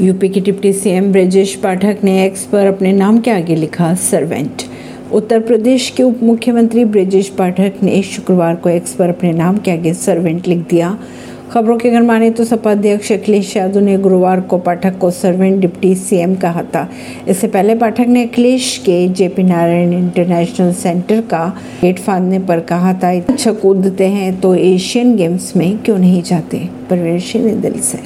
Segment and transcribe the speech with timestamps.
[0.00, 4.62] UP के deputy CM Brajesh Pathak ने x पर अपने नाम के आगे लिखा सर्वेंट।
[5.12, 9.70] उत्तर प्रदेश के उप मुख्यमंत्री ब्रजेश पाठक ने शुक्रवार को एक्स पर अपने नाम के
[9.70, 10.98] आगे सर्वेंट लिख दिया।
[11.52, 15.60] खबरों के अगर माने तो सपा अध्यक्ष अखिलेश यादव ने गुरुवार को पाठक को सर्वेंट
[15.60, 16.88] डिप्टी सीएम कहा था।
[17.28, 21.46] इससे पहले पाठक ने अखिलेश के जेपी नारायण इंटरनेशनल सेंटर का
[21.80, 26.68] गेट फाड़ने पर कहा था अच्छा कूदते हैं तो एशियन गेम्स में क्यों नहीं जाते?
[26.90, 27.98] परवेश दिल से।